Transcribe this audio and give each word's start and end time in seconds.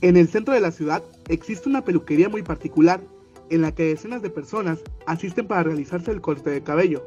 En 0.00 0.16
el 0.16 0.28
centro 0.28 0.54
de 0.54 0.60
la 0.60 0.70
ciudad 0.70 1.02
existe 1.26 1.68
una 1.68 1.84
peluquería 1.84 2.28
muy 2.28 2.42
particular 2.42 3.00
en 3.50 3.62
la 3.62 3.72
que 3.72 3.82
decenas 3.84 4.22
de 4.22 4.30
personas 4.30 4.78
asisten 5.06 5.48
para 5.48 5.64
realizarse 5.64 6.12
el 6.12 6.20
corte 6.20 6.50
de 6.50 6.62
cabello. 6.62 7.02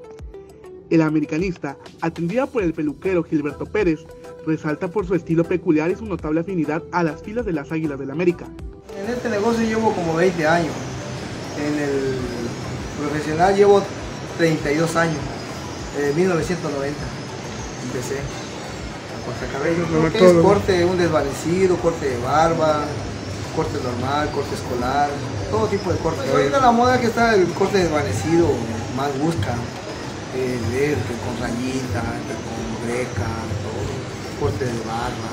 El 0.89 1.01
americanista, 1.01 1.77
atendido 2.01 2.47
por 2.47 2.63
el 2.63 2.73
peluquero 2.73 3.23
Gilberto 3.23 3.65
Pérez, 3.65 4.01
resalta 4.45 4.89
por 4.89 5.07
su 5.07 5.15
estilo 5.15 5.45
peculiar 5.45 5.89
y 5.89 5.95
su 5.95 6.05
notable 6.05 6.41
afinidad 6.41 6.83
a 6.91 7.03
las 7.03 7.21
filas 7.21 7.45
de 7.45 7.53
las 7.53 7.71
Águilas 7.71 7.97
del 7.97 8.09
la 8.09 8.13
América. 8.13 8.45
En 9.01 9.09
este 9.09 9.29
negocio 9.29 9.65
llevo 9.65 9.93
como 9.93 10.15
20 10.15 10.45
años. 10.45 10.73
En 11.65 11.79
el 11.79 12.17
profesional 12.99 13.55
llevo 13.55 13.81
32 14.37 14.95
años, 14.97 15.19
en 15.97 16.13
1990 16.13 16.99
empecé 17.85 18.50
a 19.21 19.25
cortar 19.25 19.49
cabello. 19.49 19.85
Creo 20.11 20.37
es 20.37 20.43
corte, 20.43 20.85
un 20.85 20.97
desvanecido, 20.97 21.75
corte 21.77 22.09
de 22.09 22.17
barba, 22.21 22.85
corte 23.55 23.77
normal, 23.83 24.31
corte 24.31 24.55
escolar, 24.55 25.09
todo 25.49 25.67
tipo 25.67 25.91
de 25.91 25.97
corte. 25.99 26.29
ahorita 26.29 26.59
la 26.59 26.71
moda 26.71 26.99
que 26.99 27.07
está 27.07 27.35
el 27.35 27.47
corte 27.53 27.77
desvanecido, 27.77 28.47
más 28.95 29.09
busca, 29.19 29.55
el 30.35 30.59
ver 30.71 30.95
que 30.95 31.15
con 31.23 31.37
rayita, 31.39 32.01
que 32.27 32.35
con 32.47 32.87
greca, 32.87 33.29
todo, 33.63 34.39
corte 34.39 34.65
de 34.65 34.79
barba. 34.79 35.31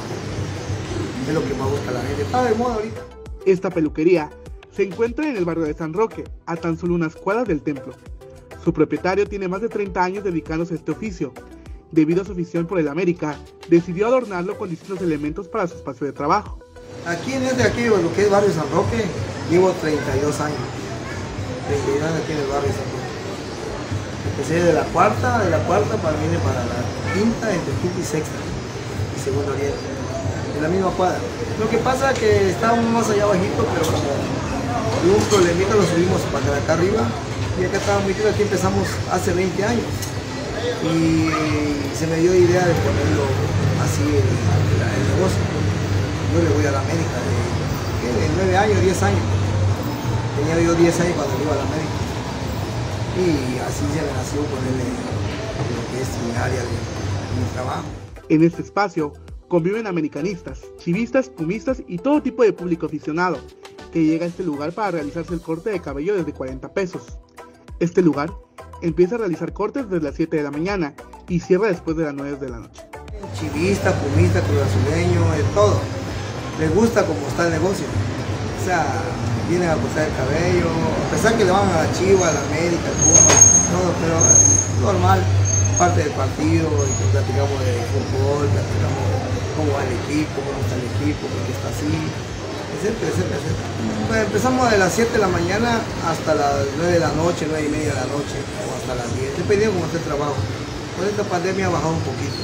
Es 1.26 1.34
lo 1.34 1.44
que 1.46 1.54
más 1.54 1.70
busca 1.70 1.90
la 1.90 2.00
gente. 2.00 2.22
Está 2.22 2.44
de 2.44 2.54
moda 2.54 2.74
ahorita. 2.74 3.00
Esta 3.44 3.70
peluquería 3.70 4.30
se 4.74 4.84
encuentra 4.84 5.28
en 5.28 5.36
el 5.36 5.44
barrio 5.44 5.64
de 5.64 5.74
San 5.74 5.92
Roque, 5.92 6.24
a 6.46 6.56
tan 6.56 6.78
solo 6.78 6.94
unas 6.94 7.14
cuadras 7.14 7.46
del 7.46 7.62
templo. 7.62 7.94
Su 8.64 8.72
propietario 8.72 9.26
tiene 9.26 9.48
más 9.48 9.60
de 9.60 9.68
30 9.68 10.02
años 10.02 10.24
dedicándose 10.24 10.74
a 10.74 10.76
este 10.76 10.92
oficio. 10.92 11.32
Debido 11.90 12.20
a 12.20 12.24
su 12.24 12.32
afición 12.32 12.66
por 12.66 12.78
el 12.78 12.88
América, 12.88 13.36
decidió 13.68 14.06
adornarlo 14.08 14.58
con 14.58 14.68
distintos 14.68 15.00
elementos 15.00 15.48
para 15.48 15.66
su 15.66 15.74
espacio 15.76 16.06
de 16.06 16.12
trabajo. 16.12 16.58
Aquí 17.06 17.32
en 17.32 17.44
este 17.44 17.62
aquí, 17.62 17.84
lo 17.84 18.12
que 18.14 18.22
es 18.22 18.30
barrio 18.30 18.52
San 18.52 18.70
Roque, 18.70 19.04
llevo 19.50 19.70
32 19.72 20.40
años. 20.40 20.58
32 21.68 22.02
años 22.02 22.20
aquí 22.22 22.32
en 22.32 22.38
el 22.38 22.46
barrio 22.46 22.68
San 22.68 22.88
Roque. 22.92 23.08
Empecé 24.30 24.64
de 24.64 24.72
la 24.74 24.84
cuarta, 24.92 25.44
de 25.44 25.50
la 25.50 25.58
cuarta 25.64 25.96
para 25.96 26.16
mí 26.18 26.28
para 26.44 26.60
la 26.60 26.80
quinta, 27.14 27.54
entre 27.54 27.72
quinta 27.80 28.00
y 28.00 28.04
sexta, 28.04 28.36
y 29.16 29.20
segundo 29.24 29.50
oriente, 29.52 29.88
en 30.56 30.62
la 30.62 30.68
misma 30.68 30.90
cuadra. 30.90 31.18
Lo 31.58 31.70
que 31.70 31.78
pasa 31.78 32.12
es 32.12 32.18
que 32.18 32.50
estábamos 32.50 32.84
más 32.92 33.08
allá 33.08 33.24
bajito, 33.24 33.64
pero 33.72 33.86
como 33.88 35.16
un 35.16 35.24
problemita 35.24 35.74
lo 35.74 35.82
subimos 35.82 36.20
para 36.28 36.56
acá 36.58 36.74
arriba 36.74 37.08
y 37.58 37.64
acá 37.64 37.78
estaba 37.78 38.00
muy 38.00 38.12
aquí 38.12 38.42
empezamos 38.42 38.86
hace 39.10 39.32
20 39.32 39.64
años 39.64 39.86
y 40.94 41.96
se 41.96 42.06
me 42.06 42.16
dio 42.16 42.34
idea 42.34 42.66
de 42.66 42.74
ponerlo 42.74 43.24
así 43.82 44.02
el, 44.02 44.16
el 44.16 45.16
negocio. 45.16 45.42
Yo 46.32 46.42
le 46.42 46.54
voy 46.54 46.66
a 46.66 46.72
la 46.72 46.80
América 46.80 47.18
de, 47.18 48.28
9 48.36 48.56
años, 48.56 48.80
10 48.80 49.02
años. 49.02 49.20
Tenía 50.36 50.60
yo 50.62 50.74
10 50.74 51.00
años 51.00 51.14
cuando 51.16 51.42
iba 51.42 51.52
a 51.52 51.56
la 51.56 51.62
América. 51.62 51.98
Y 53.18 53.58
así 53.58 53.84
se 53.92 54.02
me 54.02 54.12
nació 54.12 54.40
ponerle 54.42 54.84
lo 55.74 55.82
que 55.90 56.02
es 56.02 56.08
mi 56.24 56.36
área 56.36 56.62
de, 56.62 56.68
de 56.68 57.40
mi 57.40 57.52
trabajo. 57.54 57.84
En 58.28 58.44
este 58.44 58.62
espacio 58.62 59.12
conviven 59.48 59.86
americanistas, 59.86 60.60
chivistas, 60.78 61.28
pumistas 61.28 61.82
y 61.88 61.98
todo 61.98 62.22
tipo 62.22 62.42
de 62.42 62.52
público 62.52 62.86
aficionado 62.86 63.38
que 63.92 64.04
llega 64.04 64.26
a 64.26 64.28
este 64.28 64.44
lugar 64.44 64.72
para 64.72 64.92
realizarse 64.92 65.34
el 65.34 65.40
corte 65.40 65.70
de 65.70 65.80
cabello 65.80 66.14
desde 66.14 66.32
40 66.32 66.72
pesos. 66.74 67.18
Este 67.80 68.02
lugar 68.02 68.30
empieza 68.82 69.16
a 69.16 69.18
realizar 69.18 69.52
cortes 69.52 69.88
desde 69.88 70.04
las 70.04 70.14
7 70.14 70.36
de 70.36 70.42
la 70.42 70.50
mañana 70.50 70.94
y 71.28 71.40
cierra 71.40 71.68
después 71.68 71.96
de 71.96 72.04
las 72.04 72.14
9 72.14 72.36
de 72.36 72.48
la 72.48 72.58
noche. 72.58 72.82
Chivista, 73.34 73.92
pumista, 73.92 74.40
cruzazuleño, 74.40 75.32
de 75.32 75.42
todo. 75.54 75.80
Les 76.58 76.74
gusta 76.74 77.04
cómo 77.06 77.20
está 77.28 77.46
el 77.46 77.52
negocio. 77.52 77.86
O 77.86 78.64
sea, 78.64 78.84
vienen 79.48 79.70
a 79.70 79.74
cortar 79.74 80.06
el 80.06 80.14
cabello, 80.14 80.68
a 80.68 81.10
pesar 81.10 81.34
que 81.36 81.44
le 81.44 81.50
van 81.50 81.68
a 81.68 81.84
la 81.84 81.92
Chiva, 81.92 82.28
a 82.28 82.32
la 82.32 82.42
América, 82.52 82.88
Puma, 83.00 83.32
todo, 83.72 83.88
pero 84.02 84.18
normal, 84.84 85.20
parte 85.78 86.04
del 86.04 86.12
partido, 86.12 86.68
y 86.68 86.92
platicamos 87.12 87.58
de 87.64 87.74
fútbol, 87.88 88.44
platicamos 88.44 89.04
cómo 89.56 89.72
va 89.72 89.82
el 89.88 89.94
equipo, 90.04 90.36
cómo 90.44 90.58
está 90.60 90.76
el 90.76 90.86
equipo, 90.98 91.22
por 91.26 91.42
está 91.48 91.68
así, 91.72 91.96
etcétera, 92.76 93.10
etcétera, 93.10 93.36
etcétera. 93.40 94.22
empezamos 94.24 94.70
de 94.70 94.78
las 94.78 94.92
7 94.92 95.12
de 95.12 95.18
la 95.18 95.28
mañana 95.28 95.80
hasta 96.06 96.34
las 96.34 96.66
9 96.76 96.92
de 96.92 97.00
la 97.00 97.12
noche, 97.12 97.46
9 97.48 97.66
y 97.66 97.70
media 97.70 97.88
de 97.94 98.00
la 98.00 98.06
noche, 98.06 98.36
o 98.38 98.76
hasta 98.76 98.94
las 98.94 99.08
10, 99.16 99.38
dependiendo 99.38 99.74
cómo 99.74 99.86
esté 99.86 99.98
el 99.98 100.04
trabajo. 100.04 100.36
Con 100.96 101.06
esta 101.06 101.24
pandemia 101.24 101.66
ha 101.66 101.70
bajado 101.70 101.94
un 101.94 102.00
poquito, 102.00 102.38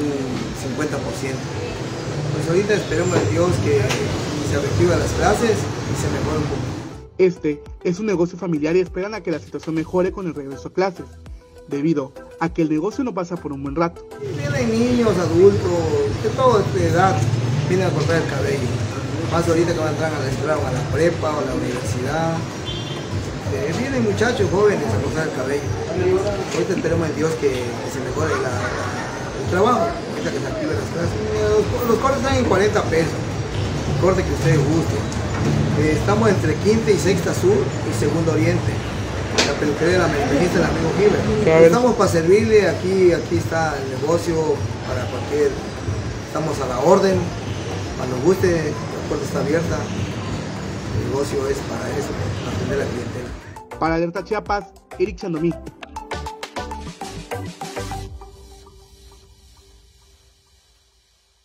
un 0.00 0.36
50%. 0.76 0.98
Pues 2.34 2.48
ahorita 2.48 2.74
esperemos 2.74 3.16
a 3.16 3.20
Dios 3.30 3.50
que 3.64 3.80
se 4.50 4.60
reactiven 4.60 4.98
las 4.98 5.12
clases 5.12 5.56
y 5.56 5.94
se 6.00 6.08
mejore 6.10 6.38
un 6.38 6.44
poco. 6.44 6.66
Este 7.18 7.62
es 7.82 7.98
un 7.98 8.06
negocio 8.06 8.38
familiar 8.38 8.76
y 8.76 8.80
esperan 8.80 9.14
a 9.14 9.22
que 9.22 9.30
la 9.30 9.38
situación 9.38 9.74
mejore 9.74 10.12
con 10.12 10.26
el 10.26 10.34
regreso 10.34 10.68
a 10.68 10.72
clases, 10.72 11.06
debido 11.68 12.12
a 12.40 12.52
que 12.52 12.62
el 12.62 12.68
negocio 12.68 13.04
no 13.04 13.14
pasa 13.14 13.36
por 13.36 13.52
un 13.52 13.62
buen 13.62 13.74
rato. 13.74 14.06
Vienen 14.20 14.70
niños, 14.70 15.16
adultos, 15.16 16.22
de 16.22 16.28
toda 16.30 16.62
edad, 16.78 17.16
vienen 17.68 17.86
a 17.86 17.90
cortar 17.90 18.22
el 18.22 18.28
cabello 18.28 18.95
más 19.30 19.48
ahorita 19.48 19.72
que 19.72 19.78
van 19.78 19.88
a 19.88 19.90
entrar 19.92 20.12
a 20.12 20.18
la 20.18 20.30
escuela 20.30 20.58
o 20.58 20.66
a 20.66 20.72
la 20.72 20.82
prepa 20.92 21.30
o 21.30 21.38
a 21.40 21.44
la 21.44 21.54
universidad. 21.54 22.36
Eh, 23.54 23.72
vienen 23.78 24.04
muchachos 24.04 24.48
jóvenes 24.50 24.86
a 24.92 25.02
cortar 25.02 25.28
el 25.28 25.34
cabello. 25.34 25.62
Ahorita 26.54 26.72
esperemos 26.74 27.08
en 27.08 27.16
Dios 27.16 27.30
que, 27.40 27.64
se 27.92 28.00
mejore 28.00 28.32
el 28.34 29.50
trabajo, 29.50 29.86
ahorita 29.86 30.30
que 30.30 30.40
se 30.40 30.46
activen 30.46 30.76
las 30.76 30.90
clases. 30.90 31.16
Los, 31.88 31.98
cortes 31.98 32.20
están 32.20 32.36
en 32.36 32.44
40 32.44 32.82
pesos, 32.84 33.18
el 33.94 34.00
corte 34.00 34.22
que 34.22 34.32
ustedes 34.32 34.58
gusten. 34.58 35.02
Eh, 35.78 35.98
estamos 36.00 36.28
entre 36.28 36.54
quinta 36.56 36.90
y 36.90 36.98
sexta 36.98 37.34
sur 37.34 37.56
y 37.56 37.92
segundo 37.98 38.32
oriente. 38.32 38.72
La 39.46 39.52
peluquería 39.60 39.92
de 39.92 39.98
la 39.98 40.04
americanista, 40.06 40.58
el 40.58 40.64
amigo 40.64 40.90
Gilbert. 40.98 41.64
Estamos 41.64 41.94
para 41.94 42.10
servirle, 42.10 42.68
aquí, 42.68 43.12
aquí 43.12 43.36
está 43.36 43.76
el 43.78 44.00
negocio 44.00 44.34
para 44.88 45.06
cualquier, 45.06 45.50
estamos 46.26 46.58
a 46.60 46.66
la 46.66 46.78
orden, 46.80 47.20
cuando 47.96 48.16
guste, 48.24 48.72
puerta 49.06 49.24
está 49.24 49.40
abierta. 49.40 49.78
El 50.98 51.10
negocio 51.10 51.48
es 51.48 51.58
para 51.58 51.90
eso, 51.96 52.08
para 52.44 52.56
atender 52.56 52.80
a 52.80 52.84
la 52.84 52.90
clientela. 52.90 53.78
Para 53.78 53.94
Alerta 53.96 54.24
Chiapas, 54.24 54.72
Eric 54.98 55.16
Chandomí. 55.16 55.52